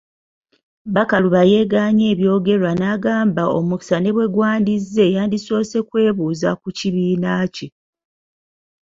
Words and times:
Bakaluba 0.95 1.41
yeegaanye 1.51 2.05
ebyogerwa 2.13 2.71
n'agamba 2.79 3.43
omukisa 3.57 3.95
ne 3.99 4.11
bwe 4.15 4.31
gwandizze 4.33 5.05
yandisoose 5.15 5.77
kwebuuza 5.89 6.49
ku 6.61 6.69
kibiina 6.77 7.31
kye. 7.55 7.67